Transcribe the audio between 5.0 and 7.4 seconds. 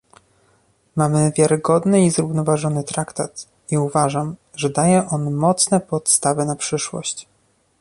on mocne podstawy na przyszłość